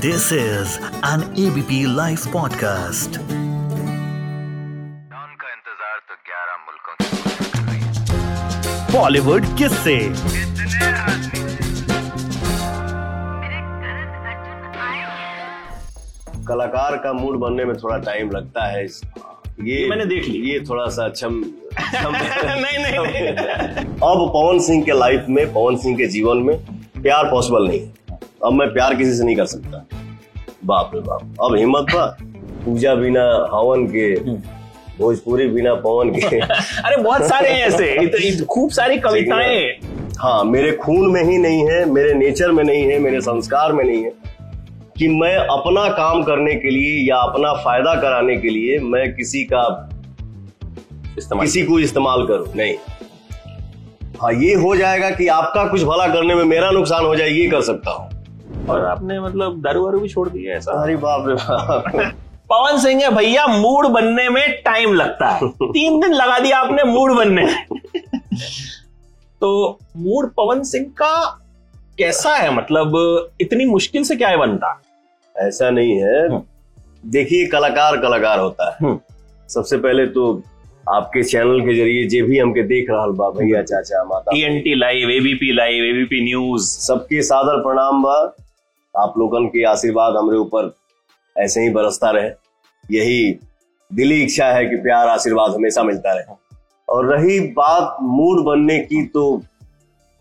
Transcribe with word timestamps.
This 0.00 0.30
is 0.32 0.78
an 1.02 1.22
ABP 1.42 1.86
Life 1.98 2.24
podcast. 2.34 3.18
Don 5.12 5.30
का 5.42 5.48
इंतज़ार 5.52 5.98
तो 6.08 6.16
11 6.28 6.58
मुल्कों 6.66 6.94
की 7.00 7.06
पुलिस 7.16 7.48
कर 7.52 7.62
रही 7.68 7.78
Bollywood 8.92 9.44
किससे 9.58 9.96
कितने 9.98 10.90
आदमी 10.92 11.40
कलाकार 16.48 16.96
का 16.96 17.12
मूड 17.12 17.38
बनने 17.38 17.64
में 17.64 17.76
थोड़ा 17.76 17.98
टाइम 17.98 18.30
लगता 18.30 18.66
है 18.66 18.84
ये 19.60 19.88
मैंने 19.90 20.04
देख 20.04 20.28
ली। 20.28 20.38
ये 20.50 20.60
थोड़ा 20.60 20.86
सा 20.86 21.08
छम 21.08 21.34
नहीं 21.80 22.78
नहीं 22.78 22.98
नहीं। 22.98 23.28
अब 24.10 24.28
पवन 24.34 24.58
सिंह 24.58 24.84
के 24.84 24.98
लाइफ 24.98 25.26
में 25.28 25.52
पवन 25.52 25.76
सिंह 25.76 25.96
के 25.96 26.06
जीवन 26.06 26.36
में 26.36 26.56
प्यार 27.02 27.24
पॉसिबल 27.24 27.68
नहीं 27.68 27.80
है। 27.80 28.05
अब 28.44 28.52
मैं 28.52 28.72
प्यार 28.72 28.94
किसी 28.94 29.14
से 29.14 29.24
नहीं 29.24 29.36
कर 29.36 29.46
सकता। 29.46 29.86
बाप 30.64 30.90
रे 30.94 31.00
बाप। 31.00 31.36
अब 31.44 31.56
हिम्मत 31.56 31.82
बा 31.82 32.16
पूजा 32.64 32.94
बिना 32.94 33.22
हवन 33.54 33.86
के 33.86 34.14
भोजपुरी 34.98 35.48
बिना 35.48 35.74
पवन 35.74 36.10
के। 36.10 36.40
अरे 36.84 36.96
बहुत 36.96 37.24
सारे 37.24 37.48
हैं 37.48 37.66
ऐसे 37.66 38.28
इत- 38.28 38.46
खूब 38.46 38.70
सारी 38.70 38.98
कविताएँ 38.98 39.64
हाँ 40.18 40.44
मेरे 40.44 40.72
खून 40.72 41.12
में 41.12 41.22
ही 41.24 41.38
नहीं 41.38 41.64
है 41.70 41.84
मेरे 41.90 42.14
नेचर 42.14 42.50
में 42.52 42.64
नहीं 42.64 42.84
है 42.84 42.98
मेरे 42.98 43.20
संस्कार 43.20 43.72
में 43.72 43.84
नहीं 43.84 44.04
है 44.04 44.12
कि 44.98 45.08
मैं 45.08 45.36
अपना 45.36 45.88
काम 45.88 46.22
करने 46.22 46.54
के 46.54 46.70
लिए 46.70 47.08
या 47.08 47.16
अपना 47.16 47.52
फ़ायदा 47.52 47.94
कराने 47.94 48.36
के 48.36 48.48
लिए 48.48 48.78
मैं 48.78 49.14
किसी 49.14 49.44
का 49.44 49.90
इस्तेमाल 51.18 51.46
किसी 51.46 51.62
को 51.62 51.78
इस्तेमाल 51.78 52.26
करूँ। 52.26 52.46
नहीं। 52.56 52.74
हाँ 54.22 54.32
ये 54.32 54.54
हो 54.54 54.76
जाएगा 54.76 55.10
कि 55.10 55.28
आपका 55.28 55.64
कुछ 55.64 55.82
भला 55.82 56.06
करने 56.06 56.34
में 56.34 56.44
मेरा 56.44 56.70
नुकसान 56.70 57.04
हो 57.04 57.16
जाए 57.16 57.28
ये 57.28 57.46
कर 57.48 57.60
सकता 57.60 57.90
हूँ। 57.90 58.15
और 58.70 58.84
आपने 58.84 59.20
मतलब 59.20 59.60
दारू 59.62 59.84
वारू 59.84 60.00
भी 60.00 60.08
छोड़ 60.08 60.28
दिया 60.28 60.56
ऐसा? 60.56 60.82
अरे 60.82 60.96
बाप 60.96 61.28
रे 61.28 61.34
बाप। 61.34 61.84
पवन 62.52 62.78
सिंह 62.78 63.02
है 63.02 63.10
भैया 63.10 63.46
मूड 63.46 63.86
बनने 63.86 64.28
में 64.28 64.62
टाइम 64.62 64.94
लगता 64.94 65.28
है। 65.28 65.48
तीन 65.48 66.00
दिन 66.00 66.12
लगा 66.12 66.38
दिया 66.38 66.58
आपने 66.58 66.84
मूड 66.84 67.16
बनने। 67.16 67.42
में 67.42 67.64
तो 69.40 69.78
मूड 69.96 70.30
पवन 70.30 70.62
सिंह 70.62 70.84
का 70.84 71.42
कैसा 71.98 72.36
है? 72.36 72.54
मतलब 72.54 72.92
इतनी 73.40 73.64
मुश्किल 73.64 74.04
से 74.04 74.16
क्या 74.16 74.28
है 74.28 74.36
बनता? 74.36 74.82
ऐसा 75.36 75.70
नहीं 75.70 75.96
है। 75.96 76.28
हम्म। 76.28 76.42
देखिए 77.10 77.46
कलाकार 77.46 77.96
कलाकार 77.96 78.38
होता 78.38 78.70
है। 78.70 78.76
हम्म। 78.82 78.98
सबसे 79.48 79.76
पहले 79.76 80.06
तो 80.06 80.42
आपके 80.94 81.22
चैनल 81.22 81.60
के 81.60 81.74
ज़रिए 81.74 82.06
जे 82.06 82.22
भी 82.22 82.38
हमके 82.38 82.62
देख 82.62 82.86
रहा 82.90 83.06
बा 83.06 83.30
भैया 83.30 83.62
चाचा 83.62 84.04
माता। 84.04 84.32
TNT 84.32 84.74
live 84.74 85.10
ABP 85.10 85.52
live 85.52 85.84
ABP 85.84 86.24
news 86.24 86.62
सबके 86.62 87.22
सादर 87.22 87.62
प्रणाम 87.62 88.02
बा। 88.02 88.36
आप 88.98 89.14
लोगन 89.18 89.46
के 89.46 89.64
आशीर्वाद 89.64 90.16
हमारे 90.16 90.38
ऊपर 90.38 90.74
ऐसे 91.36 91.60
ही 91.60 91.70
बरसता 91.70 92.10
रहे। 92.10 92.30
यही 92.90 93.38
दिली 93.92 94.22
इच्छा 94.22 94.46
है 94.46 94.66
कि 94.66 94.76
प्यार, 94.76 95.08
आशीर्वाद 95.08 95.54
हमेशा 95.54 95.82
मिलता 95.82 96.12
रहे। 96.12 96.34
और 96.88 97.06
रही 97.06 97.40
बात 97.40 97.96
मूड 98.02 98.44
बनने 98.44 98.78
की 98.78 99.06
तो 99.06 99.42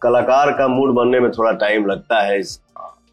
कलाकार 0.02 0.52
का 0.52 0.68
मूड 0.68 0.94
बनने 0.94 1.20
में 1.20 1.32
थोड़ा 1.32 1.52
टाइम 1.52 1.86
लगता 1.86 2.22
है। 2.22 2.42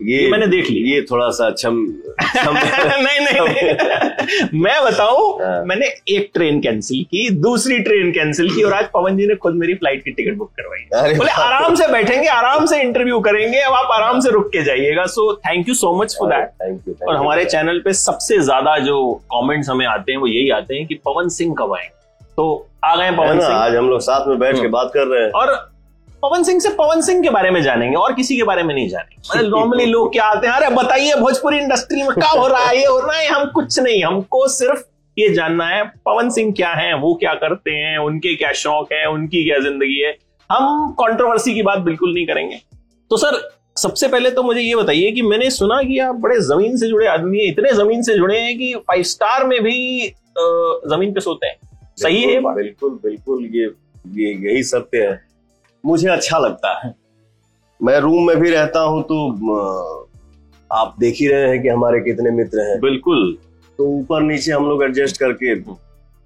ये 0.01 0.23
ये 0.23 0.31
मैंने 0.31 0.47
देख 0.47 0.71
ली। 0.71 0.77
ये 0.93 1.01
थोड़ा 1.11 1.29
सा 1.31 1.51
छम 1.59 1.77
छम 2.23 2.55
नहीं 3.03 3.21
नहीं 3.21 4.61
मैं 4.63 4.83
बताऊँ 4.85 5.29
हाँ। 5.43 5.65
मैंने 5.65 5.87
एक 6.17 6.31
ट्रेन 6.35 6.61
कैंसिल 6.61 7.03
की 7.11 7.29
दूसरी 7.41 7.79
ट्रेन 7.79 8.11
कैंसिल 8.13 8.51
की 8.51 8.63
और 8.63 8.73
आज 8.73 8.89
पवन 8.95 9.17
जी 9.17 9.27
ने 9.27 9.35
खुद 9.35 9.55
मेरी 9.55 9.75
फ़्लाइट 9.75 10.03
की 10.05 10.11
टिकट 10.11 10.37
बुक 10.39 10.51
करवाई। 10.61 11.15
बोले 11.15 11.31
आराम 11.33 11.75
से 11.75 11.87
बैठेंगे 11.93 12.29
आराम 12.29 12.67
से 12.67 12.81
इंटरव्यू 12.83 13.21
करेंगे 13.21 13.59
अब 13.61 13.73
आप 13.75 13.93
आराम 13.93 14.21
से 14.21 14.31
रुक 14.31 14.49
के 14.53 14.63
जाइएगा। 14.65 15.07
So 15.07 15.33
thank 15.47 15.69
you 15.69 15.75
so 15.75 15.95
much 16.03 16.17
for 16.21 16.29
that 16.31 16.49
thank 16.63 16.89
you 16.89 16.95
और 17.09 17.17
हमारे 17.17 17.45
चैनल 17.45 17.81
पे 17.85 17.93
सबसे 17.95 18.39
ज़्यादा 18.41 18.77
जो 18.79 19.03
कमेंट्स 19.35 19.71
हमें 19.71 19.87
आते 19.87 20.13
हैं 20.13 20.19
वो 20.19 20.27
यही 20.27 20.51
आते 20.51 20.75
हैं 20.75 20.87
कि 20.87 20.95
पवन 21.07 21.29
सिंह 21.39 21.55
कब 21.59 21.75
आएँगे। 21.75 22.01
तो 22.37 22.67
आ 22.85 22.95
गए 22.97 23.11
पवन 23.11 23.41
सिंह। 23.41 23.53
आज 23.53 23.75
हम 23.77 23.89
लोग 23.89 24.01
साथ 24.01 24.29
में 24.29 24.39
बैठ 24.39 24.55
के 24.55 24.61
हम्म। 24.61 24.71
बात 24.71 24.91
कर 24.95 25.07
रहे 25.07 25.23
हैं। 25.25 25.31
और 25.33 25.72
पवन 26.23 26.43
सिंह 26.43 26.61
से 26.61 26.69
पवन 26.71 27.01
सिंह 27.01 27.23
के 27.23 27.31
बारे 27.31 27.51
में 27.51 27.63
जानेंगे, 27.63 27.97
और 27.97 28.13
किसी 28.15 28.37
के 28.37 28.43
बारे 28.43 28.63
में 28.63 28.75
नहीं 28.75 28.89
जानेंगे। 28.89 29.21
मतलब 29.31 29.51
नॉर्मली 29.51 29.85
लोग 29.87 30.13
क्या 30.13 30.25
आते 30.25 30.47
हैं, 30.47 30.55
अरे 30.55 30.69
बताइए, 30.75 31.15
भोजपुरी 31.17 31.59
इंडस्ट्री 31.59 32.03
में 32.03 32.11
क्या 32.11 32.29
हो 32.31 32.47
रहा 32.47 32.65
है, 32.65 32.77
ये 32.79 32.87
हो 32.87 32.99
रहा 32.99 33.17
है, 33.17 33.29
हम 33.29 33.51
कुछ 33.55 33.79
नहीं, 33.79 34.03
हमको 34.05 34.47
सिर्फ़ 34.51 34.83
ये 35.17 35.29
जानना 35.35 35.67
है, 35.69 35.83
पवन 36.07 36.31
सिंह 36.31 36.53
क्या 36.53 36.69
है, 36.73 36.95
वो 36.97 37.15
क्या 37.15 37.33
करते 37.37 37.71
हैं, 37.71 37.97
उनके 38.01 38.35
क्या 38.37 38.53
शौक 38.59 38.93
है, 38.93 39.05
उनकी 39.07 39.45
क्या 39.45 39.59
ज़िंदगी 39.61 39.99
है? 40.01 40.17
हम 40.51 40.91
कंट्रोवर्सी 41.01 41.55
की 41.55 41.63
बात 41.63 41.79
बिल्कुल 41.81 42.15
नहीं 42.15 42.27
करेंगे। 42.27 42.61
तो 43.11 43.17
सर, 43.17 43.41
सबसे 43.79 44.09
पहले 44.09 44.31
तो 44.31 44.43
मुझे 44.43 44.61
ये 44.61 44.75
बताइए 44.77 45.11
कि 45.13 45.23
मैंने 45.23 45.51
सुना 45.51 45.83
कि 45.83 45.99
आप 45.99 46.15
बड़े 46.21 46.39
ज़मीन 46.43 46.77
से 46.77 46.89
जुड़े 46.89 47.07
आदमी 47.09 47.39
हैं, 47.39 47.47
इतने 47.47 47.73
ज़मीन 47.75 48.03
से 48.03 48.15
जुड़े 48.15 48.39
हैं 48.39 48.57
कि 48.59 48.75
फाइव 48.89 49.03
स्टार 49.03 49.47
में 49.47 49.61
भी 49.63 50.07
ज़मीन 50.89 51.13
पे 51.15 51.21
सोते 51.21 51.47
हैं। 51.47 51.57
सही 51.97 52.23
है 52.23 52.41
बिल्कुल 52.45 52.99
बिल्कुल, 53.03 53.45
ये 53.47 53.71
ये 54.17 54.33
यही 54.45 54.63
सत्य 54.65 54.99
है। 54.99 55.21
मुझे 55.85 56.09
अच्छा 56.09 56.39
लगता 56.39 56.79
है। 56.79 56.95
मैं 57.81 57.99
रूम 58.01 58.27
में 58.27 58.37
भी 58.41 58.51
रहता 58.51 58.81
हूँ 58.81 59.03
तो 59.03 59.17
आप 60.71 60.95
देख 61.01 61.15
ही 61.15 61.27
रहे 61.29 61.49
हैं 61.49 61.63
कि 61.63 61.69
हमारे 61.69 62.01
कितने 62.01 62.31
मित्र 62.31 62.61
हैं। 62.61 62.81
बिल्कुल। 62.81 63.37
तो 63.79 63.87
ऊपर 63.89 64.23
नीचे 64.23 64.53
हम 64.53 64.69
लोग 64.69 64.83
एडजस्ट 64.85 65.17
करके 65.17 65.55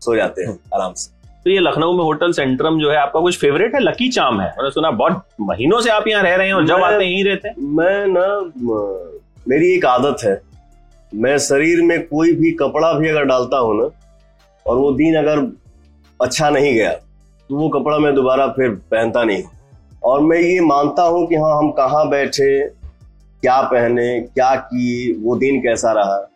सो 0.02 0.16
जाते 0.16 0.42
हैं 0.42 0.58
आराम 0.74 0.92
से। 0.92 1.14
तो 1.44 1.50
ये 1.50 1.58
लखनऊ 1.60 1.92
में 1.92 2.02
होटल 2.04 2.32
सेंट्रम 2.32 2.78
जो 2.80 2.90
है 2.90 2.96
आपका 2.96 3.20
कुछ 3.20 3.38
फेवरेट 3.38 3.74
है? 3.74 3.80
लकी 3.80 4.08
चाम 4.08 4.40
है। 4.40 4.46
मैंने 4.48 4.70
सुना 4.70 4.90
बहुत 4.92 5.22
महीनों 5.40 5.80
से 5.80 5.90
आप 5.90 6.08
यहाँ 6.08 6.22
रह 6.22 6.34
रहे 6.34 6.46
हैं 6.46 6.54
और 6.54 6.66
जब 6.66 6.82
आते 6.82 7.04
हैं 7.04 7.10
यहीं 7.10 7.24
रहते 7.24 7.48
हैं। 7.48 7.54
मैं 7.76 8.06
ना 8.08 8.26
मेरी 9.48 9.74
एक 9.74 9.86
आदत 9.86 10.24
है। 10.24 10.40
मैं 11.12 11.36
शरीर 11.38 11.82
में 11.82 12.06
कोई 12.06 12.32
भी 12.32 12.50
कपड़ा 12.52 12.92
भी 12.92 13.08
अगर 13.08 13.24
डालता 13.24 13.58
हूँ 13.58 13.76
ना 13.80 13.88
और 14.66 14.76
वो 14.76 14.90
दिन 14.92 15.16
अगर 15.16 15.46
अच्छा 16.20 16.50
नहीं 16.50 16.74
गया 16.74 16.90
तो 17.50 17.56
वो 17.56 17.68
कपड़ा 17.68 17.98
मैं 17.98 18.14
दोबारा 18.14 18.46
फिर 18.48 18.70
पहनता 18.90 19.22
नहीं 19.24 19.42
और 20.04 20.20
मैं 20.20 20.38
ये 20.38 20.60
मानता 20.60 21.02
हूँ 21.02 21.26
कि 21.26 21.34
हाँ 21.34 21.56
हम 21.58 21.70
कहाँ 21.70 22.08
बैठे 22.08 22.68
क्या 23.42 23.60
पहने 23.62 24.08
क्या 24.20 24.54
किए 24.56 25.12
वो 25.22 25.36
दिन 25.36 25.60
कैसा 25.60 25.92
रहा। 25.92 26.26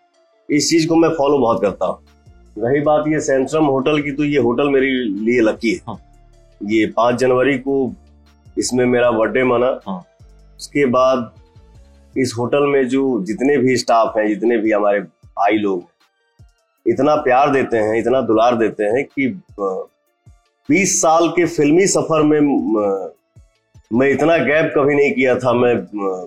इस 0.49 0.69
चीज़ 0.71 0.89
को 0.89 0.97
मैं 0.97 1.09
फॉलो 1.09 1.39
बहुत 1.39 1.61
करता 1.63 1.87
हूँ। 1.87 1.99
रही 2.57 2.81
बात 2.81 3.05
ये 3.09 3.21
सेंट्रम 3.21 3.65
होटल 3.65 4.01
की 4.03 4.13
तो 4.13 4.25
ये 4.25 4.39
होटल 4.39 4.69
मेरे 4.69 4.87
लिए 4.87 5.41
लकी 5.41 5.73
है। 5.73 5.81
हाँ। 5.89 5.99
ये 6.61 6.87
पाँच 6.87 7.17
जनवरी 7.17 7.57
को 7.59 7.93
इसमें 8.59 8.85
मेरा 8.87 9.11
बर्थडे 9.11 9.45
मना। 9.45 9.79
हाँ। 9.87 10.03
उसके 10.59 10.87
बाद 10.87 11.31
इस 12.15 12.35
होटल 12.39 12.67
में 12.67 12.87
जो 12.89 13.03
जितने 13.25 13.57
भी 13.57 13.77
स्टाफ 13.77 14.17
हैं 14.17 14.27
जितने 14.29 14.57
भी 14.59 14.73
हमारे 14.73 15.01
भाई 15.01 15.57
लोग 15.59 15.89
इतना 16.87 17.15
प्यार 17.15 17.51
देते 17.53 17.77
हैं 17.77 17.99
इतना 17.99 18.21
दुलार 18.21 18.57
देते 18.57 18.85
हैं 18.85 19.05
कि 19.05 19.29
बीस 20.71 21.01
साल 21.03 21.29
के 21.29 21.47
फिल्मी 21.47 21.87
सफ़र 21.87 22.23
में, 22.23 22.41
मैं 23.93 24.11
इतना 24.11 24.37
गैप 24.37 24.73
कभी 24.77 24.95
नहीं 24.95 25.13
किया 25.13 25.35
था। 25.39 25.53
मैं 25.53 25.75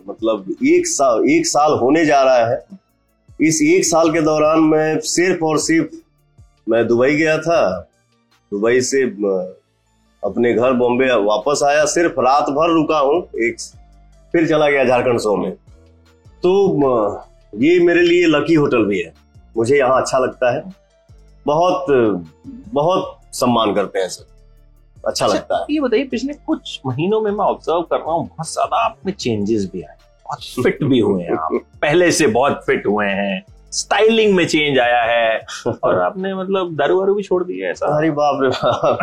मतलब 0.09 0.55
एक 0.65 0.87
साल 0.87 1.29
एक 1.29 1.45
साल 1.45 1.71
होने 1.73 2.05
जा 2.05 2.21
रहा 2.23 2.45
है। 2.45 2.65
इस 3.41 3.61
एक 3.61 3.85
साल 3.85 4.11
के 4.13 4.21
दौरान 4.21 4.59
मैं 4.59 4.99
सिर्फ़ 4.99 5.43
और 5.45 5.57
सिर्फ़, 5.57 5.95
मैं 6.69 6.87
दुबई 6.87 7.15
गया 7.15 7.37
था। 7.37 7.61
दुबई 8.51 8.81
से 8.81 9.03
अपने 10.23 10.53
घर 10.53 10.73
बॉम्बे 10.73 11.07
वापस 11.25 11.63
आया। 11.63 11.85
सिर्फ़ 11.85 12.19
रात 12.21 12.49
भर 12.49 12.73
रुका 12.73 12.99
हूँ, 12.99 13.23
एक, 13.23 13.55
फिर 14.31 14.47
चला 14.49 14.69
गया 14.69 14.85
झारखंड 14.85 15.19
शो 15.19 15.35
में। 15.37 15.51
तो 16.43 16.53
ये 17.55 17.79
मेरे 17.79 18.01
लिए 18.01 18.25
लकी 18.27 18.53
होटल 18.53 18.85
भी 18.85 19.01
है। 19.01 19.13
मुझे 19.57 19.77
यहाँ 19.77 20.01
अच्छा 20.01 20.19
लगता 20.19 20.55
है। 20.55 20.63
बहुत 21.45 21.85
बहुत 22.73 23.19
सम्मान 23.33 23.73
करते 23.75 23.99
हैं 23.99 24.07
सर। 24.09 24.31
अच्छा 25.07 25.27
लगता 25.27 25.57
है। 25.57 25.65
ये 25.69 25.79
बताइए 25.79 26.03
पिछले 26.07 26.33
कुछ 26.47 26.79
महीनों 26.85 27.21
में 27.21 27.31
मैं 27.31 27.45
ऑब्ज़र्व 27.45 27.81
कर 27.81 27.97
रहा 27.97 28.11
हूँ 28.11 28.27
बहुत 28.27 28.51
ज़्यादा 28.51 28.83
आप 28.85 28.97
में 29.05 29.13
चेंजेस 29.13 29.69
भी 29.73 29.81
आए 29.81 29.95
बहुत 30.25 30.63
फिट 30.63 30.83
भी 30.83 30.99
हुए 30.99 31.23
हैं 31.23 31.33
आप। 31.33 31.49
पहले 31.81 32.11
से 32.11 32.27
बहुत 32.37 32.63
फिट 32.65 32.85
हुए 32.87 33.05
हैं 33.07 33.43
स्टाइलिंग 33.71 34.33
में 34.35 34.45
चेंज 34.47 34.77
आया 34.79 35.01
है 35.03 35.73
और 35.83 35.99
आपने 35.99 36.33
मतलब 36.35 36.75
दारू 36.77 36.99
वारू 36.99 37.13
भी 37.15 37.23
छोड़ 37.23 37.43
दिया 37.43 37.69
ऐसा। 37.69 37.85
अरे 37.97 38.09
बाप 38.19 38.41
रे 38.43 38.49
बाप। 38.49 38.97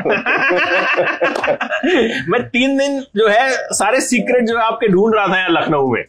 मैं 2.30 2.42
तीन 2.48 2.76
दिन 2.78 3.00
जो 3.16 3.28
है 3.28 3.50
सारे 3.74 4.00
सीक्रेट 4.00 4.46
जो 4.48 4.58
आपके 4.58 4.88
ढूंढ 4.88 5.14
रहा 5.14 5.26
था 5.28 5.38
यहाँ 5.38 5.50
लखनऊ 5.50 5.90
में। 5.92 6.02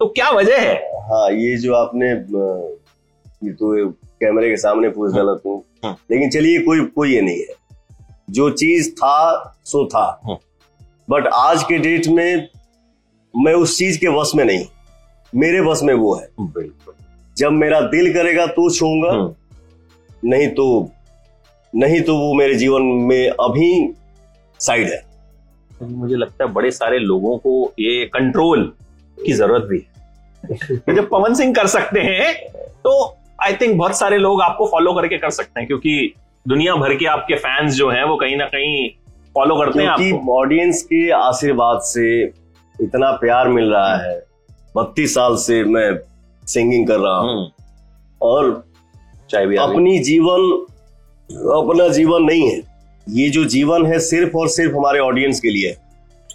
तो 0.00 0.06
क्या 0.08 0.30
वजह 0.30 0.58
है? 0.60 0.74
हाँ 1.10 1.30
ये 1.32 1.56
जो 1.56 1.74
आपने 1.74 2.08
ये 3.46 3.52
तो 3.52 3.74
कैमरे 4.24 4.50
के 4.50 4.56
सामने 4.56 4.88
पूछ 4.88 5.14
डाला 5.14 5.34
तू। 5.34 5.64
हाँ। 5.84 5.96
लेकिन 6.10 6.30
चलिए 6.30 6.58
कोई 6.58 6.80
कोई 6.80 7.14
ये 7.14 7.20
नहीं 7.20 7.38
है। 7.38 7.62
जो 8.30 8.50
चीज़ 8.50 8.90
था 8.92 9.16
सो 9.64 9.86
था। 9.86 10.20
हाँ। 10.24 10.38
बट 11.10 11.26
आज 11.26 11.62
के 11.62 11.78
डेट 11.78 12.06
में 12.06 12.48
मैं 13.36 13.54
उस 13.54 13.78
चीज़ 13.78 13.98
के 13.98 14.08
वश 14.08 14.32
में 14.34 14.44
नहीं। 14.44 14.66
मेरे 15.34 15.60
वश 15.60 15.82
में 15.82 15.94
वो 15.94 16.14
है। 16.14 16.28
बिल्कुल। 16.40 16.94
जब 17.38 17.52
मेरा 17.52 17.80
दिल 17.80 18.12
करेगा 18.14 18.46
तो 18.46 18.70
छूँगा। 18.74 19.34
नहीं 20.24 20.48
तो 20.48 20.90
नहीं 21.74 22.00
तो 22.00 22.16
वो 22.16 22.34
मेरे 22.34 22.54
जीवन 22.54 22.82
में 22.82 23.28
अभी 23.28 23.94
साइड 24.60 24.88
है। 24.88 25.02
मुझे 25.82 26.14
लगता 26.14 26.44
है 26.44 26.52
बड़े 26.52 26.70
सारे 26.70 26.98
लोगों 26.98 27.38
को 27.38 27.72
ये 27.78 28.04
कंट्रोल 28.06 28.72
की 29.26 29.32
ज़रूरत 29.32 29.62
भी 29.62 29.78
है। 29.78 29.92
तो 30.76 30.94
जब 30.94 31.08
पवन 31.08 31.34
सिंह 31.34 31.54
कर 31.54 31.66
सकते 31.66 32.00
हैं 32.00 32.34
तो 32.84 33.16
आई 33.42 33.52
थिंक 33.52 33.76
बहुत 33.78 33.98
सारे 33.98 34.18
लोग 34.18 34.42
आपको 34.42 34.66
फॉलो 34.66 34.92
करके 34.92 35.18
कर 35.18 35.30
सकते 35.30 35.60
हैं 35.60 35.66
क्योंकि 35.66 36.14
दुनिया 36.48 36.74
भर 36.74 36.94
के 36.94 37.06
आपके 37.06 37.34
फैंस 37.34 37.74
जो 37.74 37.90
हैं 37.90 38.04
वो 38.04 38.16
कहीं 38.16 38.36
ना 38.36 38.44
कहीं 38.44 38.88
फॉलो 39.34 39.56
करते 39.56 39.82
हैं 39.82 39.88
आपको। 39.88 40.40
ऑडियंस 40.40 40.82
के 40.82 41.10
आशीर्वाद 41.10 41.80
से 41.80 42.22
इतना 42.76 43.10
प्यार 43.12 43.48
मिल 43.48 43.64
रहा 43.64 43.96
है। 43.96 44.18
बत्तीस 44.76 45.14
साल 45.14 45.36
से 45.36 45.62
मैं 45.64 45.98
सिंगिंग 46.46 46.86
कर 46.86 46.98
रहा 46.98 47.16
हूँ। 47.16 47.30
हम्म, 47.30 47.50
और 48.22 48.64
चाहे 49.30 49.46
भी 49.46 49.56
अपनी 49.56 49.98
जीवन 49.98 50.50
अपना 51.56 51.88
जीवन 51.88 52.22
नहीं 52.22 52.50
है। 52.50 52.60
ये 53.06 53.28
जो 53.30 53.44
जीवन 53.44 53.86
है 53.86 53.98
सिर्फ़ 54.00 54.36
और 54.36 54.48
सिर्फ़ 54.48 54.76
हमारे 54.76 54.98
ऑडियंस 54.98 55.40
के 55.40 55.50
लिए 55.50 55.74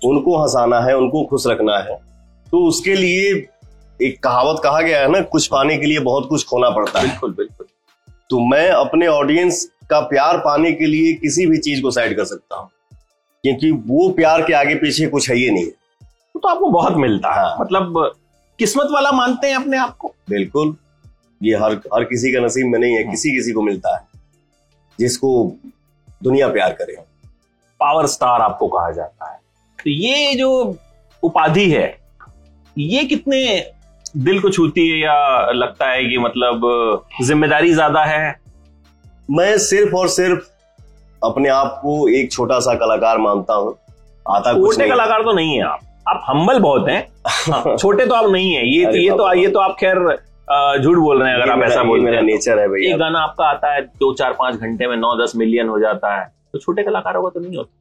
उनको 0.05 0.37
हंसाना 0.37 0.79
है 0.79 0.97
उनको 0.97 1.23
खुश 1.25 1.47
रखना 1.47 1.77
है। 1.77 1.95
तो 2.51 2.65
उसके 2.65 2.95
लिए 2.95 3.33
एक 4.01 4.23
कहावत 4.23 4.61
कहा 4.63 4.81
गया 4.81 4.99
है 4.99 5.11
ना 5.11 5.21
कुछ 5.21 5.47
पाने 5.47 5.77
के 5.77 5.85
लिए 5.85 5.99
बहुत 5.99 6.27
कुछ 6.29 6.45
खोना 6.45 6.69
पड़ता 6.69 6.99
है। 6.99 7.07
बिल्कुल 7.07 7.33
बिल्कुल। 7.33 7.67
तो 8.29 8.39
मैं 8.39 8.69
अपने 8.69 9.07
ऑडियंस 9.07 9.71
का 9.89 9.99
प्यार 9.99 10.37
पाने 10.37 10.71
के 10.71 10.85
लिए 10.85 11.13
किसी 11.13 11.45
भी 11.45 11.57
चीज़ 11.57 11.81
को 11.81 11.91
साइड 11.91 12.17
कर 12.17 12.25
सकता 12.25 12.55
हूँ 12.55 12.69
क्योंकि 13.43 13.71
वो 13.71 14.09
प्यार 14.09 14.41
के 14.41 14.53
आगे 14.53 14.75
पीछे 14.75 15.07
कुछ 15.07 15.29
है 15.29 15.35
ही 15.35 15.49
नहीं। 15.51 15.65
है 15.65 16.39
तो 16.41 16.47
आपको 16.47 16.69
बहुत 16.69 16.93
मिलता 16.95 17.31
है। 17.31 17.45
हाँ। 17.45 17.57
मतलब 17.59 18.15
किस्मत 18.59 18.87
वाला 18.91 19.11
मानते 19.11 19.47
हैं 19.47 19.55
अपने 19.55 19.77
आप 19.77 19.97
को? 19.97 20.13
बिल्कुल। 20.29 20.75
ये 21.43 21.55
हर 21.55 21.73
हर 21.93 22.03
किसी 22.03 22.31
का 22.31 22.39
नसीब 22.39 22.67
में 22.67 22.79
नहीं 22.79 22.93
है। 22.93 23.03
किसी 23.03 23.31
किसी 23.31 23.51
को 23.51 23.61
मिलता 23.61 23.95
है 23.97 24.07
जिसको 24.99 25.51
दुनिया 26.23 26.47
प्यार 26.47 26.73
करे। 26.73 26.97
पावर 27.79 28.07
स्टार 28.07 28.41
आपको 28.41 28.67
कहा 28.67 28.91
जाता 28.91 29.31
है। 29.31 29.39
तो 29.83 29.89
ये 29.89 30.35
जो 30.35 30.77
उपाधि 31.23 31.69
है 31.71 31.97
ये 32.77 33.03
कितने 33.03 33.71
दिल 34.17 34.39
को 34.39 34.49
छूती 34.49 34.89
है 34.89 34.97
या 34.99 35.51
लगता 35.51 35.89
है 35.89 36.03
कि 36.05 36.17
मतलब 36.17 36.61
ज़िम्मेदारी 37.23 37.73
ज़्यादा 37.73 38.03
है? 38.03 38.35
मैं 39.29 39.57
सिर्फ़ 39.57 39.95
और 39.95 40.07
सिर्फ़ 40.09 40.45
अपने 41.21 41.49
आप 41.49 41.79
को 41.81 42.07
एक 42.09 42.31
छोटा 42.31 42.59
सा 42.59 42.73
कलाकार 42.75 43.17
मानता 43.17 43.53
हूँ। 43.53 43.75
आता 44.25 44.53
कुछ 44.53 44.61
छोटे 44.63 44.83
नहीं। 44.83 44.91
कलाकार 44.91 45.21
तो 45.21 45.33
नहीं 45.33 45.55
है 45.55 45.63
आप। 45.63 45.79
आप 46.07 46.23
हम्बल 46.27 46.59
बहुत 46.59 46.89
हैं। 46.89 47.75
छोटे 47.77 48.05
तो 48.05 48.13
आप 48.15 48.29
नहीं 48.31 48.53
है। 48.53 48.67
ये 48.67 49.01
ये 49.03 49.09
तो 49.09 49.17
बाबा। 49.17 49.33
ये 49.33 49.47
तो 49.47 49.59
आप 49.59 49.75
खैर 49.79 49.97
झूठ 50.81 50.97
बोल 50.97 51.21
रहे 51.23 51.31
हैं 51.31 51.41
अगर 51.41 51.51
आप 51.51 51.63
ऐसा 51.63 51.81
ये 51.81 51.87
बोलते 51.87 52.03
मेरा 52.05 52.17
हैं 52.17 52.25
तो। 52.25 52.31
नेचर 52.31 52.59
है 52.59 52.67
भैया। 52.67 52.93
एक 52.93 52.99
गाना 52.99 53.19
आपका 53.19 53.45
आता 53.45 53.73
है 53.73 53.81
दो 53.81 54.13
चार 54.13 54.33
पाँच 54.33 54.55
घंटे 54.55 54.87
में 54.87 54.95
नौ 54.97 55.15
दस 55.23 55.33
मिलियन 55.35 55.67
हो 55.67 55.79
जाता 55.79 56.15
है। 56.15 56.25
तो 56.53 56.59
छोटे 56.59 56.83
कलाकारों 56.83 57.23
का 57.23 57.29
तो 57.29 57.39
नहीं 57.39 57.57
होता। 57.57 57.73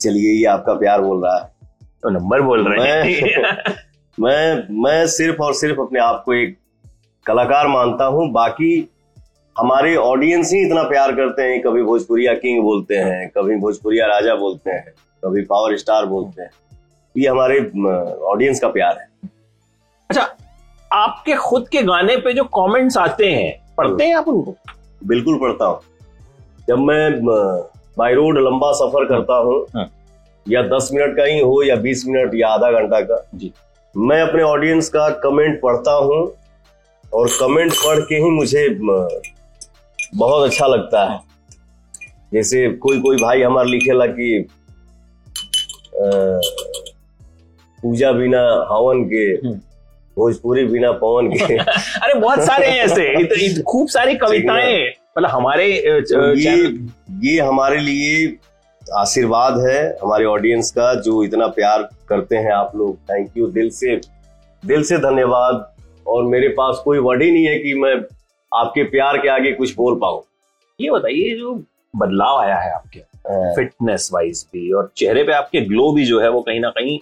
चलिए 0.00 0.32
ये 0.38 0.44
आपका 0.46 0.74
प्यार 0.74 1.00
बोल 1.00 1.22
रहा 1.24 1.36
है। 1.38 1.50
तो 2.02 2.10
नंबर 2.10 2.40
बोल 2.40 2.68
रहे 2.68 2.88
हैं। 2.88 3.74
मैं 4.20 4.82
मैं 4.82 5.06
सिर्फ़ 5.06 5.42
और 5.42 5.54
सिर्फ़ 5.54 5.80
अपने 5.80 6.00
आप 6.00 6.22
को 6.24 6.34
एक 6.34 6.56
कलाकार 7.26 7.66
मानता 7.68 8.04
हूँ। 8.04 8.30
बाकी 8.32 8.70
हमारे 9.56 9.94
ऑडियंस 9.96 10.52
ही 10.52 10.60
इतना 10.66 10.82
प्यार 10.82 11.12
करते 11.12 11.42
हैं। 11.42 11.60
कभी 11.62 11.82
भोजपुरिया 11.82 12.32
किंग 12.34 12.62
बोलते 12.62 12.96
हैं 12.96 13.28
कभी 13.36 13.56
भोजपुरिया 13.56 14.06
राजा 14.06 14.34
बोलते 14.34 14.70
हैं 14.70 14.94
कभी 15.22 15.42
पावर 15.42 15.76
स्टार 15.76 16.06
बोलते 16.06 16.42
हैं। 16.42 16.50
ये 17.14 17.28
हमारे 17.28 17.58
ऑडियंस 18.24 18.60
का 18.60 18.68
प्यार 18.68 18.98
है। 18.98 19.30
अच्छा 20.10 20.28
आपके 20.90 21.34
खुद 21.36 21.68
के 21.68 21.82
गाने 21.82 22.16
पे 22.16 22.32
जो 22.32 22.44
कमेंट्स 22.58 22.96
आते 22.98 23.30
हैं 23.32 23.74
पढ़ते 23.76 24.04
हैं 24.04 24.14
आप 24.16 24.28
उनको? 24.28 24.56
बिल्कुल 25.06 25.38
पढ़ता 25.40 25.64
हूँ। 25.64 25.80
जब 26.68 26.78
मैं 26.78 27.24
बाई 27.98 28.14
रोड 28.14 28.38
लंबा 28.38 28.72
सफ़र 28.72 29.04
करता 29.04 29.36
हूँ 29.38 29.64
हाँ। 29.76 29.88
या 30.46 30.62
दस 30.68 30.88
मिनट 30.92 31.16
का 31.16 31.24
ही 31.24 31.40
हो 31.40 31.62
या 31.62 31.76
बीस 31.76 32.04
मिनट 32.06 32.34
या 32.34 32.48
आधा 32.48 32.70
घंटा 32.72 33.00
का 33.00 33.24
जी। 33.34 33.52
मैं 33.96 34.20
अपने 34.22 34.42
ऑडियंस 34.42 34.88
का 34.88 35.08
कमेंट 35.08 35.60
पढ़ता 35.60 35.92
हूँ 35.92 36.34
और 37.14 37.28
कमेंट 37.40 37.72
पढ़ 37.72 38.00
के 38.00 38.14
ही 38.14 38.30
मुझे 38.30 38.68
बहुत 40.14 40.50
अच्छा 40.50 40.66
लगता 40.66 41.04
है। 41.12 41.18
जैसे 42.32 42.68
कोई 42.70 43.00
कोई 43.00 43.16
भाई 43.16 43.42
हमारा 43.42 43.68
लिखेला 43.68 44.06
कि 44.06 44.46
पूजा 47.82 48.12
बिना 48.12 48.40
हवन 48.72 49.04
के 49.04 49.24
हम्म। 49.46 49.54
भोजपुरी 50.16 50.64
बिना 50.64 50.92
पवन 50.92 51.28
के। 51.30 51.58
अरे 52.02 52.14
बहुत 52.14 52.42
सारे 52.42 52.66
हैं 52.66 52.84
ऐसे। 52.84 53.62
खूब 53.62 53.88
सारी 53.88 54.14
कविताएँ। 54.14 54.86
मतलब 55.18 55.30
हमारे 55.30 55.82
तो 56.00 56.34
ये 56.34 56.56
ये 57.28 57.40
हमारे 57.40 57.78
लिए 57.78 58.26
आशीर्वाद 58.96 59.58
है 59.60 59.80
हमारे 60.02 60.24
ऑडियंस 60.24 60.70
का 60.70 60.92
जो 61.02 61.22
इतना 61.24 61.46
प्यार 61.56 61.88
करते 62.08 62.36
हैं 62.36 62.52
आप 62.52 62.72
लोग। 62.76 62.96
थैंक 63.10 63.36
यू 63.36 63.46
दिल 63.48 63.70
से 63.70 63.96
दिल 64.62 64.82
से 64.82 64.98
धन्यवाद। 64.98 65.66
और 66.06 66.24
मेरे 66.26 66.48
पास 66.48 66.80
कोई 66.84 66.98
वर्ड 66.98 67.22
ही 67.22 67.30
नहीं 67.32 67.46
है 67.46 67.58
कि 67.58 67.74
मैं 67.74 67.94
आपके 68.52 68.82
प्यार 68.90 69.18
के 69.18 69.28
आगे 69.28 69.52
कुछ 69.52 69.74
बोल 69.76 69.94
पाऊँ। 69.94 70.22
ये 70.78 70.90
बताइए 70.90 71.36
जो 71.38 71.54
बदलाव 71.94 72.38
आया 72.38 72.56
है 72.56 72.72
आपके 72.72 73.00
फिटनेस 73.54 74.08
वाइज 74.14 74.44
भी 74.52 74.70
और 74.72 74.90
चेहरे 74.96 75.22
पे 75.24 75.32
आपके 75.32 75.60
ग्लो 75.60 75.90
भी 75.92 76.04
जो 76.06 76.20
है 76.20 76.28
वो 76.30 76.40
कहीं 76.42 76.60
ना 76.60 76.70
कहीं 76.70 76.98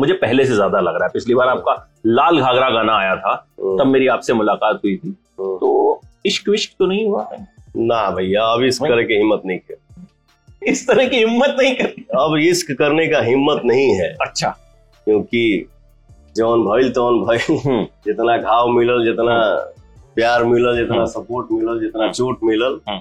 मुझे 0.00 0.12
पहले 0.14 0.44
से 0.46 0.54
ज़्यादा 0.54 0.80
लग 0.80 0.94
रहा 0.94 1.04
है। 1.04 1.10
पिछली 1.12 1.34
बार 1.34 1.48
आपका 1.48 1.74
लाल 2.06 2.40
घाघरा 2.40 2.68
गाना 2.70 2.96
आया 2.98 3.16
था 3.16 3.34
तब 3.78 3.86
मेरी 3.86 4.06
आपसे 4.08 4.32
मुलाकात 4.32 4.80
हुई 4.84 4.96
थी। 4.96 5.10
तो 5.10 6.00
इश्क 6.26 6.48
विश्क 6.48 6.72
तो 6.78 6.86
नहीं 6.86 7.06
हुआ? 7.06 7.26
है 7.32 7.46
ना 7.78 8.08
भैया 8.10 8.42
अब 8.44 8.62
इस 8.64 8.78
करे 8.80 9.04
की 9.04 9.14
हिम्मत 9.14 9.42
नहीं 9.46 9.58
है 9.70 9.71
इस 10.68 10.86
तरह 10.88 11.08
की 11.08 11.16
हिम्मत 11.16 11.56
नहीं 11.58 11.74
करती 11.76 12.02
अब 12.16 12.36
इश्क 12.38 12.72
करने 12.78 13.06
का 13.06 13.20
हिम्मत 13.20 13.62
नहीं 13.64 13.88
है 13.94 14.08
अच्छा 14.20 14.48
क्योंकि 15.06 15.44
जौन 16.36 16.64
भइल 16.64 16.90
तौन 16.92 17.20
भइल 17.24 17.86
जितना 18.06 18.36
घाव 18.38 18.68
मिलल 18.68 19.04
जितना 19.04 19.38
प्यार 20.14 20.44
मिलल 20.44 20.76
जितना 20.76 20.96
हम्म। 20.96 21.06
सपोर्ट 21.06 21.52
मिलल 21.52 21.80
जितना 21.80 22.10
चोट 22.12 22.38
मिलल 22.44 22.78
हम्म। 22.88 22.98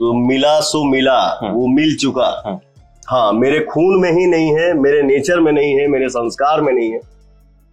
तो 0.00 0.12
मिला 0.28 0.58
सो 0.60 0.84
मिला 0.84 1.18
हम्म। 1.42 1.52
वो 1.52 1.66
मिल 1.66 1.96
चुका। 1.96 2.60
हाँ 3.08 3.32
मेरे 3.32 3.60
खून 3.60 4.00
में 4.00 4.10
ही 4.12 4.26
नहीं 4.26 4.52
है 4.52 4.72
मेरे 4.74 5.02
नेचर 5.02 5.40
में 5.40 5.52
नहीं 5.52 5.74
है 5.78 5.86
मेरे 5.88 6.08
संस्कार 6.08 6.60
में 6.60 6.72
नहीं 6.72 6.90
है 6.92 7.00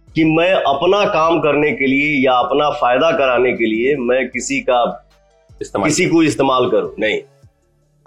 कि 0.08 0.24
मैं 0.24 0.52
अपना 0.52 1.04
काम 1.04 1.38
करने 1.40 1.70
के 1.72 1.86
लिए 1.86 2.24
या 2.24 2.32
अपना 2.38 2.70
फ़ायदा 2.70 3.10
कराने 3.10 3.52
के 3.52 3.66
लिए 3.66 3.96
मैं 4.00 4.28
किसी 4.28 4.60
का 4.60 4.84
किसी 5.60 6.06
को 6.06 6.22
इस्तेमाल 6.22 6.70
करूँ 6.70 6.92
नहीं 6.98 7.20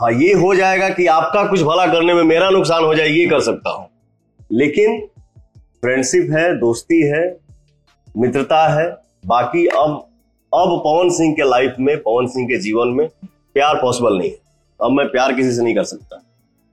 हाँ 0.02 0.12
ये 0.12 0.34
हो 0.34 0.56
जाएगा 0.56 0.90
कि 0.90 1.06
आपका 1.08 1.44
कुछ 1.48 1.62
भला 1.62 1.86
करने 1.88 2.14
में 2.14 2.24
मेरा 2.24 2.50
नुकसान 2.50 2.84
हो 2.84 2.96
जाए 2.96 3.08
ये 3.08 3.26
कर 3.30 3.40
सकता 3.40 3.70
हूँ। 3.70 3.88
लेकिन 4.52 5.00
फ्रेंडशिप 5.82 6.28
है 6.32 6.60
दोस्ती 6.60 7.02
है 7.02 7.22
मित्रता 8.18 8.68
है 8.68 8.88
बाकी 9.26 9.66
अब 9.68 9.92
अब 10.54 10.82
पवन 10.86 11.10
सिंह 11.10 11.34
के 11.34 11.50
लाइफ 11.50 11.76
में 11.80 11.98
पवन 11.98 12.28
सिंह 12.28 12.48
के 12.48 12.58
जीवन 12.58 12.88
में 12.88 13.08
प्यार 13.54 13.76
पॉसिबल 13.76 14.18
नहीं 14.18 14.30
है। 14.30 14.38
अब 14.80 14.92
मैं 14.92 15.08
प्यार 15.08 15.34
किसी 15.34 15.52
से 15.52 15.64
नहीं 15.64 15.76
कर 15.76 15.84
सकता। 15.84 16.22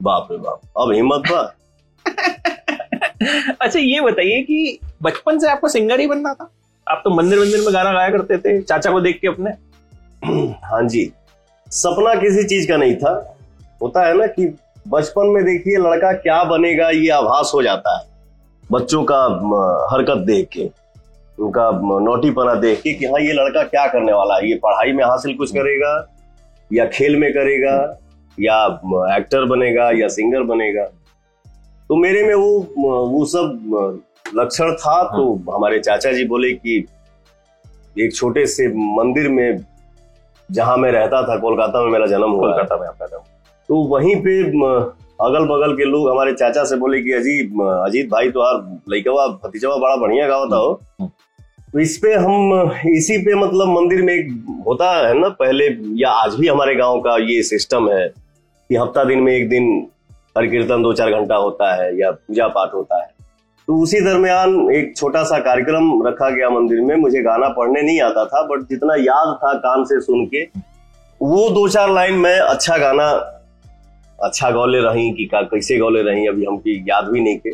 बाप 0.02 0.28
रे 0.32 0.38
बाप। 0.38 0.60
अब 0.78 0.92
हिम्मत 0.92 1.22
बा 1.30 1.54
अच्छा 3.62 3.78
ये 3.78 4.00
बताइए 4.00 4.42
कि 4.42 4.78
बचपन 5.02 5.38
से 5.38 5.50
आपको 5.50 5.68
सिंगर 5.68 6.00
ही 6.00 6.06
बनना 6.06 6.34
था? 6.34 6.50
आप 6.86 7.00
तो 7.04 7.10
मंदिर 7.10 7.38
मंदिर 7.38 7.60
में 7.60 7.74
गाना 7.74 7.92
गाया 7.92 8.10
करते 8.10 8.38
थे 8.38 8.62
चाचा 8.62 8.90
को 8.90 9.00
देख 9.00 9.18
के 9.20 9.28
अपने। 9.28 9.50
हाँ 10.66 10.82
जी। 10.88 11.12
सपना 11.72 12.14
किसी 12.14 12.42
चीज़ 12.44 12.68
का 12.68 12.76
नहीं 12.76 12.94
था। 12.96 13.12
होता 13.82 14.06
है 14.06 14.16
ना 14.16 14.26
कि 14.26 14.46
बचपन 14.88 15.26
में 15.26 15.44
देखिए 15.44 15.76
लड़का 15.78 16.12
क्या 16.14 16.42
बनेगा 16.44 16.88
ये 16.90 17.08
आभास 17.10 17.50
हो 17.54 17.62
जाता 17.62 17.98
है। 17.98 18.04
बच्चों 18.72 19.02
का 19.04 19.22
हरकत 19.92 20.18
देख 20.26 20.48
के 20.52 20.68
उनका 21.38 21.70
नोटीपना 22.00 22.54
देख 22.56 22.80
के 22.80 22.92
कि 22.92 23.06
हाँ 23.06 23.20
ये 23.20 23.32
लड़का 23.32 23.62
क्या 23.64 23.86
करने 23.86 24.12
वाला 24.12 24.36
है? 24.36 24.48
ये 24.48 24.54
पढ़ाई 24.56 24.92
में 24.92 25.04
हासिल 25.04 25.34
कुछ 25.36 25.50
करेगा 25.50 25.94
या 26.70 26.86
खेल 26.88 27.16
में 27.16 27.30
करेगा 27.32 27.76
या 28.38 28.64
एक्टर 29.16 29.44
बनेगा 29.46 29.90
या 29.92 30.08
सिंगर 30.08 30.42
बनेगा? 30.44 30.84
तो 31.88 31.96
मेरे 31.96 32.22
में 32.24 32.34
वो 32.34 33.06
वो 33.08 33.24
सब 33.24 34.00
लक्षण 34.34 34.74
था। 34.74 35.02
तो 35.06 35.34
हमारे 35.50 35.78
चाचा 35.80 36.12
जी 36.12 36.24
बोले 36.24 36.52
कि 36.52 36.84
एक 37.96 38.14
छोटे 38.14 38.46
से 38.46 38.68
मंदिर 38.96 39.28
में 39.28 39.58
जहाँ 40.52 40.76
मैं 40.76 40.90
रहता 40.92 41.22
था 41.22 41.36
कोलकाता 41.38 41.82
में 41.84 41.90
मेरा 41.90 42.06
जन्म 42.06 42.30
हुआ। 42.30 42.40
कोलकाता 42.40 42.76
में 42.76 42.86
आप 42.88 42.94
पैदा 43.00 43.16
हुए। 43.16 43.40
तो 43.68 43.76
वहीं 43.88 44.14
पे 44.16 44.40
अगल 45.20 45.44
बगल 45.44 45.72
के 45.76 45.84
लोग 45.84 46.08
हमारे 46.10 46.32
चाचा 46.32 46.64
से 46.64 46.76
बोले 46.76 47.00
कि 47.02 47.12
अजीत 47.12 47.52
अजीत 47.62 48.08
भाई 48.10 48.30
तो 48.30 48.40
यार 48.40 48.80
लइकवा 48.90 49.26
भतीजवा 49.44 49.76
बड़ा 49.76 49.96
बढ़िया 49.96 50.26
गावता 50.28 50.56
हो 50.56 50.72
हम्म। 51.00 51.10
तो 51.72 51.78
इस 51.78 51.96
पे 51.98 52.14
हम 52.14 52.72
इसी 52.86 53.18
पे 53.18 53.34
मतलब 53.34 53.68
मंदिर 53.68 54.02
में 54.02 54.12
एक 54.14 54.30
होता 54.66 54.90
है 55.06 55.14
ना 55.18 55.28
पहले 55.28 55.68
या 56.00 56.10
आज 56.24 56.34
भी 56.34 56.48
हमारे 56.48 56.74
गाँव 56.74 57.00
का 57.00 57.16
ये 57.16 57.42
सिस्टम 57.42 57.88
है 57.90 58.06
कि 58.08 58.76
हफ़्ता 58.76 59.04
दिन 59.04 59.18
में 59.18 59.32
एक 59.32 59.48
दिन 59.48 59.70
हर 60.38 60.46
कीर्तन 60.46 60.82
दो 60.82 60.92
चार 60.92 61.10
घंटा 61.10 61.36
होता 61.36 61.72
है 61.74 61.88
या 62.00 62.10
पूजा 62.10 62.48
पाठ 62.48 62.74
होता 62.74 63.02
है 63.02 63.10
तो 63.68 63.82
उसी 63.82 64.00
दरमियान 64.00 64.70
एक 64.72 64.96
छोटा 64.96 65.22
सा 65.22 65.38
कार्यक्रम 65.38 66.06
रखा 66.06 66.30
गया 66.30 66.50
मंदिर 66.50 66.80
में। 66.80 66.94
मुझे 66.96 67.22
गाना 67.22 67.48
पढ़ने 67.48 67.82
नहीं 67.82 68.00
आता 68.00 68.24
था 68.24 68.42
बट 68.42 68.60
जितना 68.60 68.94
याद 68.94 69.34
था 69.36 69.52
कान 69.54 69.84
से 69.84 70.00
सुन 70.00 70.26
के, 70.26 70.44
वो 71.22 71.50
दो 71.50 71.68
चार 71.68 71.90
लाइन 71.90 72.14
में 72.14 72.38
अच्छा 72.38 72.76
गाना 72.76 73.08
अच्छा 74.22 74.50
गौले 74.50 74.78
रही 74.78 75.10
कि 75.12 75.24
का, 75.24 75.42
कैसे 75.42 75.78
गौले 75.78 76.02
रही, 76.02 76.26
अभी 76.26 76.44
हमकी 76.44 76.84
याद 76.88 77.04
भी 77.04 77.20
नहीं 77.20 77.38
के। 77.38 77.50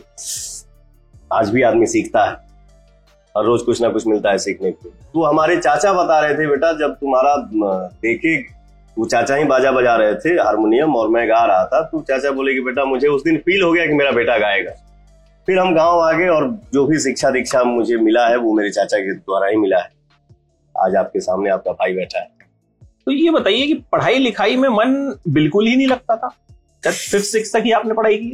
आज 1.32 1.50
भी 1.50 1.62
आदमी 1.62 1.86
सीखता 1.86 2.24
है। 2.24 2.32
हर 3.36 3.44
रोज 3.44 3.62
कुछ 3.62 3.82
ना 3.82 3.88
कुछ 3.88 4.06
मिलता 4.06 4.30
है 4.30 4.38
सीखने 4.38 4.70
को। 4.70 4.88
तो 4.88 5.24
हमारे 5.24 5.56
चाचा 5.56 5.92
बता 5.92 6.20
रहे 6.20 6.34
थे, 6.34 6.46
बेटा, 6.46 6.72
जब 6.72 6.94
तुम्हारा 6.94 7.36
देखे, 7.86 8.36
वो 8.98 9.04
चाचा 9.04 9.34
ही 9.34 9.44
बाजा 9.44 9.72
बजा 9.72 9.96
रहे 9.96 10.14
थे, 10.14 10.28
हारमोनियम 10.28 10.96
और 10.96 11.08
मैं 11.08 11.28
गा 11.28 11.44
रहा 11.44 11.64
था। 11.64 11.80
तो 11.80 12.00
चाचा 12.00 12.30
बोले 12.30 12.54
कि, 12.54 12.60
बेटा, 12.60 12.84
मुझे 12.84 13.08
उस 13.08 13.24
दिन 13.24 13.36
फील 13.36 13.62
हो 13.62 13.72
गया 13.72 13.86
कि 13.86 13.92
मेरा 13.92 14.10
बेटा 14.10 14.38
गाएगा। 14.38 14.72
फिर 15.48 15.58
हम 15.58 15.74
गाँव 15.74 15.98
आ 16.00 16.10
गए 16.12 16.26
और 16.28 16.46
जो 16.72 16.84
भी 16.86 16.98
शिक्षा 17.00 17.28
दीक्षा 17.30 17.62
मुझे 17.64 17.96
मिला 17.96 18.26
है 18.28 18.36
वो 18.36 18.52
मेरे 18.54 18.70
चाचा 18.70 18.98
के 18.98 19.12
द्वारा 19.12 19.46
ही 19.46 19.56
मिला 19.56 19.78
है। 19.78 19.90
आज 20.74 20.96
आपके 20.96 21.20
सामने 21.20 21.50
आपका 21.50 21.72
भाई 21.72 21.92
बैठा 21.92 22.18
है। 22.18 22.26
तो 23.06 23.12
ये 23.12 23.30
बताइए 23.30 23.66
कि 23.66 23.74
पढ़ाई 23.92 24.18
लिखाई 24.18 24.56
में 24.56 24.68
मन 24.68 25.14
बिल्कुल 25.28 25.66
ही 25.66 25.76
नहीं 25.76 25.86
लगता 25.86 26.16
था? 26.16 26.28
फिफ्थ 26.84 27.24
सिक्स 27.24 27.54
तक 27.54 27.62
ही 27.64 27.72
आपने 27.72 27.94
पढ़ाई 27.94 28.16
की 28.16 28.30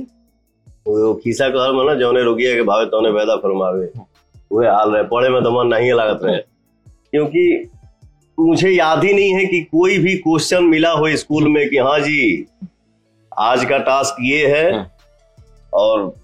वो 0.87 1.15
खीसा 1.15 1.49
कहल 1.49 1.77
में 1.77 1.85
ना 1.85 1.95
जौने 1.95 2.23
रोगिया 2.23 2.55
के 2.55 2.63
भावे 2.63 2.87
तौने 2.87 3.11
पैदा 3.11 3.37
फरमावे 3.37 3.91
वह 4.53 4.71
हाल 4.73 4.91
रहे 4.91 5.03
पढ़े 5.05 5.29
में 5.29 5.43
तो 5.43 5.51
मन 5.53 5.69
नहीं 5.69 5.93
लागत 5.93 6.25
रहे। 6.25 6.37
क्योंकि 6.37 7.71
मुझे 8.39 8.71
याद 8.71 9.05
ही 9.05 9.13
नहीं 9.15 9.35
है 9.35 9.47
कि 9.47 9.63
कोई 9.63 9.99
भी 9.99 10.17
क्वेश्चन 10.19 10.65
मिला 10.65 10.91
हो 10.91 11.15
स्कूल 11.17 11.49
में 11.49 11.69
कि 11.71 11.79
हाँ 11.79 11.99
जी 12.01 12.47
आज 13.39 13.65
का 13.65 13.79
टास्क 13.85 14.17
ये 14.23 14.47
है। 14.57 14.91
और 15.73 16.15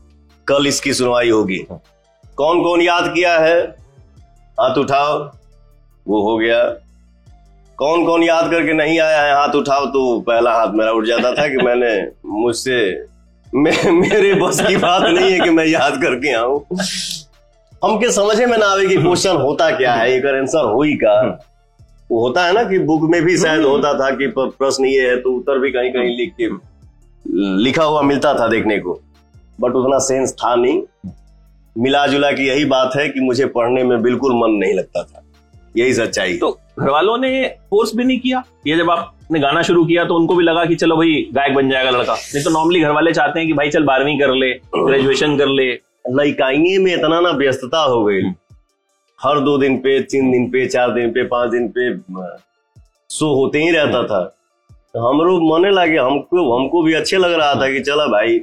कल 0.51 0.67
इसकी 0.67 0.93
सुनवाई 0.95 1.31
होगी। 1.31 1.59
कौन 2.37 2.63
कौन 2.63 2.81
याद 2.83 3.13
किया 3.15 3.39
है? 3.39 3.61
हाथ 4.61 4.79
उठाओ। 4.79 5.19
वो 6.07 6.23
हो 6.23 6.37
गया। 6.39 6.63
कौन 7.79 8.05
कौन 8.07 8.23
याद 8.23 8.51
करके 8.51 8.73
नहीं 8.73 8.99
आया 9.01 9.21
है? 9.23 9.35
हाथ 9.35 9.55
उठाओ 9.57 9.87
तो 9.87 10.21
पहला 10.21 10.53
हाथ 10.53 10.73
मेरा 10.75 10.93
उठ 10.93 11.05
जाता 11.07 11.33
था 11.33 11.47
कि 11.49 11.57
मैंने 11.57 11.93
मुझसे 12.27 12.81
मे, 13.53 13.71
मेरे 13.91 14.35
बस 14.35 14.61
की 14.61 14.77
बात 14.77 15.03
नहीं 15.03 15.31
है 15.33 15.39
कि 15.41 15.51
मैं 15.51 15.65
याद 15.67 15.97
करके 16.03 16.33
आऊँ। 16.33 16.65
हमके 17.85 18.11
समझे 18.13 18.47
में 18.47 18.57
ना 18.59 18.67
आवे 18.67 18.87
कि 18.87 18.97
क्वेश्चन 18.97 19.37
होता 19.37 19.71
क्या 19.71 19.95
है 19.95 20.13
एक 20.13 20.27
आंसर 20.27 20.65
हो 20.65 20.83
ही 20.83 20.95
का। 20.95 21.15
वो 22.11 22.21
होता 22.21 22.45
है 22.47 22.53
ना 22.53 22.63
कि 22.63 22.79
बुक 22.79 23.11
में 23.11 23.23
भी 23.23 23.37
शायद 23.39 23.63
होता 23.63 23.93
था 23.95 24.11
कि 24.17 24.27
प्रश्न 24.37 24.85
ये 24.85 25.09
है 25.09 25.17
तो 25.17 25.33
उत्तर 25.33 25.59
भी 25.59 25.71
कहीं 25.71 25.91
कहीं 25.91 26.17
लिख 26.17 26.35
के 26.41 26.49
लिखा 27.65 27.85
हुआ 27.85 28.03
मिलता 28.03 28.35
था 28.35 28.49
देखने 28.49 28.79
को। 28.79 29.01
बट 29.61 29.75
उतना 29.75 29.99
सेंस 29.99 30.33
था 30.35 30.55
नहीं। 30.55 30.83
मिला 31.77 32.07
जुला 32.07 32.31
की 32.33 32.47
यही 32.49 32.65
बात 32.67 32.97
है 32.97 33.09
कि 33.09 33.21
मुझे 33.21 33.47
पढ़ने 33.49 33.85
में 33.85 34.01
बिल्कुल 34.03 34.33
मन 34.35 34.57
नहीं 34.57 34.75
लगता 34.75 35.03
था। 35.03 35.23
यही 35.77 35.95
सच्चाई 35.95 36.37
तो 36.37 36.51
घर 36.79 36.91
वालों 36.91 37.17
ने 37.19 37.47
फोर्स 37.71 37.95
भी 37.97 38.05
नहीं 38.05 38.19
किया? 38.21 38.43
ये 38.67 38.77
जब 38.77 38.91
आपने 38.91 39.41
गाना 39.41 39.63
शुरू 39.63 39.85
किया 39.85 40.05
तो 40.05 40.15
उनको 40.15 40.35
भी 40.35 40.45
लगा 40.45 40.65
कि 40.65 40.75
चलो 40.75 40.97
भाई 40.97 41.29
गायक 41.33 41.55
बन 41.55 41.71
जाएगा 41.71 41.91
लड़का। 41.91 42.15
नहीं 42.15 42.43
तो 42.45 42.51
नॉर्मली 42.51 42.81
घर 42.81 42.91
वाले 42.91 43.13
चाहते 43.13 43.39
हैं 43.39 43.49
कि 43.49 43.55
भाई 43.55 43.71
चल 43.71 43.85
बारहवीं 43.85 44.19
कर 44.21 44.35
ले 44.35 44.53
ग्रेजुएशन 44.77 45.37
कर 45.39 45.49
ले। 45.49 45.71
लइकाइये 46.11 46.79
में 46.79 46.93
इतना 46.95 47.21
ना 47.21 47.31
व्यस्तता 47.31 47.83
हो 47.83 48.05
गई। 48.05 48.23
हर 49.19 49.41
दो 49.41 49.57
दिन 49.59 49.77
पे 49.79 49.99
तीन 50.03 50.31
दिन 50.33 50.49
पे 50.51 50.67
चार 50.67 50.93
दिन 50.93 51.11
पे 51.11 51.25
पाँच 51.27 51.51
दिन 51.51 51.69
पे 51.77 51.95
शो 53.11 53.35
होते 53.35 53.63
ही 53.63 53.71
रहता 53.71 54.03
था। 54.03 54.23
तो 54.95 55.09
हमरो 55.09 55.39
मने 55.49 55.71
लगे। 55.71 55.99
हमको 55.99 56.59
हमको 56.59 56.83
भी 56.83 56.95
अच्छे 56.95 57.17
लग 57.17 57.33
रहा 57.33 57.55
था 57.55 57.71
कि 57.73 57.81
चला 57.81 58.07
भाई 58.07 58.39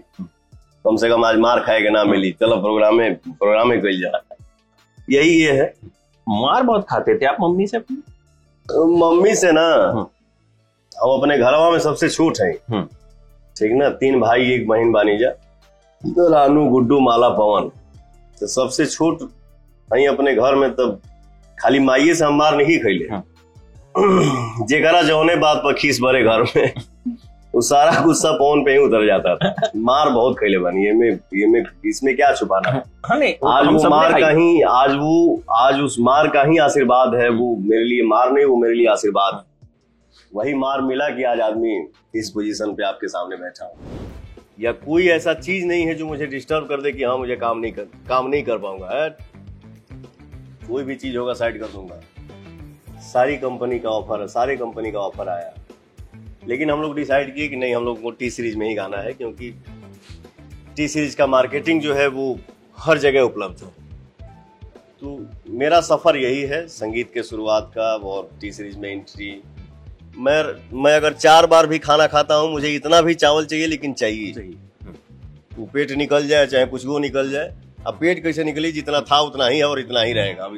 कम 0.87 0.95
से 0.95 1.09
कम 1.09 1.25
आज 1.25 1.37
मार 1.39 1.59
खाएगा 1.59 1.89
ना 1.89 2.03
मिली। 2.05 2.31
चलो 2.41 2.55
प्रोग्राम 2.61 2.95
में 2.95 3.15
प्रोग्राम 3.15 3.69
में 3.69 3.79
कल 3.81 3.99
जा 4.01 4.19
यही 5.09 5.29
ये 5.41 5.51
है। 5.51 5.73
मार 6.27 6.63
बहुत 6.63 6.85
खाते 6.89 7.17
थे 7.17 7.25
आप 7.25 7.37
मम्मी 7.41 7.67
से? 7.67 7.77
अपनी 7.77 8.95
मम्मी 8.99 9.35
से 9.35 9.51
ना 9.51 9.65
हम्म। 9.91 10.05
हम 11.01 11.11
अपने 11.11 11.37
घरवा 11.37 11.69
में 11.71 11.79
सबसे 11.79 12.09
छोट 12.09 12.37
हैं। 12.41 12.53
हम्म। 12.69 12.83
ठीक 13.57 13.71
ना? 13.73 13.89
तीन 13.89 14.19
भाई 14.19 14.51
एक 14.53 14.67
बहन 14.67 14.91
बानीजा 14.91 15.29
तो 16.01 16.29
रानू 16.31 16.65
गुड्डू 16.69 16.99
माला 16.99 17.29
पवन। 17.29 17.69
तो 18.39 18.47
सबसे 18.47 18.85
छोट 18.85 19.21
हैं 19.89 20.07
अपने 20.07 20.35
घर 20.35 20.55
में 20.55 20.69
तब 20.71 20.99
खाली 21.57 21.79
माइये 21.79 22.15
से 22.15 22.25
हम 22.25 22.35
मार 22.37 22.55
नहीं 22.57 22.77
खैले 22.79 23.05
जेकरा 24.67 25.01
जौने 25.01 25.35
बात 25.35 25.57
पर 25.57 25.73
खीस 25.73 25.99
भरे 26.01 26.23
घर 26.23 26.41
में। 26.43 26.73
वो 27.53 27.61
सारा 27.61 28.01
गुस्सा 28.01 28.31
फ़ोन 28.33 28.63
पे 28.65 28.71
ही 28.71 28.77
उतर 28.77 29.05
जाता 29.07 29.35
था। 29.35 29.69
मार 29.75 30.09
बहुत 30.09 30.35
खैले 30.39 30.57
बनी 30.59 30.85
ये 30.85 30.93
में 30.93 31.07
ये 31.09 31.47
में 31.47 31.63
इसमें 31.85 32.15
क्या 32.15 32.33
छुपाना? 32.33 32.71
है 32.71 32.79
हाँ 33.05 33.17
आज 33.51 33.67
वो 33.67 33.89
मार 33.89 34.19
का 34.21 34.29
ही 34.29 34.61
आज 34.69 34.93
वो 34.93 35.43
आज 35.55 35.79
उस 35.81 35.95
मार 36.01 36.27
का 36.27 36.43
ही 36.43 36.57
आशीर्वाद 36.59 37.15
है 37.15 37.29
वो 37.29 37.55
मेरे 37.61 37.83
लिए 37.83 38.03
मार 38.07 38.31
नहीं 38.31 38.45
वो 38.45 38.55
मेरे 38.55 38.73
लिए 38.73 38.87
आशीर्वाद। 38.87 39.43
वही 40.31 40.53
मार 40.55 40.81
मिला 40.81 41.09
कि 41.09 41.23
आज 41.23 41.41
आदमी 41.41 41.77
इस 42.15 42.29
पोजीशन 42.29 42.73
पे 42.73 42.83
आपके 42.83 43.07
सामने 43.07 43.35
बैठा 43.35 43.65
हूँ। 43.65 43.73
या 44.59 44.71
कोई 44.71 45.07
ऐसा 45.07 45.33
चीज़ 45.33 45.65
नहीं 45.65 45.85
है 45.87 45.93
जो 45.95 46.05
मुझे 46.05 46.25
डिस्टर्ब 46.27 46.67
कर 46.67 46.81
दे 46.81 46.91
कि 46.91 47.03
हाँ 47.03 47.17
मुझे 47.17 47.35
काम 47.35 47.59
नहीं 47.59 47.71
कर 47.71 47.83
काम 48.09 48.27
नहीं 48.27 48.43
कर 48.43 48.57
पाऊँगा। 48.57 49.07
कोई 50.67 50.83
भी 50.83 50.95
चीज़ 50.95 51.17
होगा 51.17 51.33
साइड 51.33 51.59
कर 51.59 51.67
दूँगा। 51.67 51.99
सारी 53.03 53.37
कंपनी 53.37 53.79
का 53.79 53.89
ऑफ़र 53.89 54.21
है 54.21 54.27
सारे 54.27 54.55
कंपनी 54.57 54.91
का 54.91 54.99
ऑफ़र 54.99 55.29
आया। 55.29 55.53
लेकिन 56.47 56.71
हम 56.71 56.81
लोग 56.81 56.95
डिसाइड 56.95 57.33
किए 57.35 57.47
कि 57.47 57.55
नहीं 57.55 57.75
हम 57.75 57.85
लोग 57.85 58.01
को 58.01 58.11
टी 58.11 58.29
सीरीज़ 58.29 58.57
में 58.57 58.67
ही 58.67 58.73
गाना 58.75 58.97
है 58.97 59.13
क्योंकि 59.13 59.51
टी 60.75 60.87
सीरीज़ 60.87 61.15
का 61.17 61.27
मार्केटिंग 61.27 61.81
जो 61.81 61.93
है 61.93 62.07
वो 62.07 62.37
हर 62.77 62.97
जगह 62.97 63.21
उपलब्ध 63.21 63.63
है। 63.63 63.69
तो 65.01 65.19
मेरा 65.59 65.79
सफ़र 65.81 66.17
यही 66.17 66.41
है 66.43 66.65
संगीत 66.67 67.11
के 67.13 67.23
शुरुआत 67.23 67.71
का 67.75 67.93
और 67.95 68.29
टी 68.41 68.51
सीरीज़ 68.51 68.77
में 68.77 68.89
एंट्री 68.91 69.31
मैं 70.17 70.41
मैं 70.83 70.95
अगर 70.95 71.13
चार 71.13 71.45
बार 71.45 71.67
भी 71.67 71.79
खाना 71.79 72.07
खाता 72.07 72.35
हूँ 72.35 72.51
मुझे 72.51 72.73
इतना 72.75 73.01
भी 73.01 73.13
चावल 73.15 73.45
चाहिए 73.45 73.67
लेकिन 73.67 73.93
चाहिए। 73.93 74.55
वो 75.57 75.65
पेट 75.65 75.91
निकल 75.97 76.27
जाए 76.27 76.47
चाहे 76.47 76.65
कुछ 76.65 76.85
वो 76.85 76.99
निकल 76.99 77.31
जाए 77.31 77.53
अब 77.87 77.97
पेट 78.01 78.23
कैसे 78.23 78.43
निकली 78.43 78.71
जितना 78.71 79.01
था 79.01 79.19
उतना 79.21 79.47
ही 79.47 79.57
है 79.57 79.65
और 79.65 79.79
इतना 79.79 80.01
ही 80.01 80.13
रहेगा। 80.13 80.45
अब 80.45 80.57